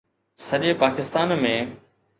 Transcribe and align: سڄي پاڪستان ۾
سڄي 0.47 0.71
پاڪستان 0.81 1.29
۾ 1.53 1.55